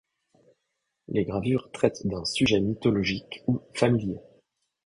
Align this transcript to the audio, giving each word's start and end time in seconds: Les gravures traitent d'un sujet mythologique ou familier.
Les 1.09 1.25
gravures 1.25 1.69
traitent 1.71 2.07
d'un 2.07 2.25
sujet 2.25 2.59
mythologique 2.59 3.43
ou 3.45 3.61
familier. 3.75 4.17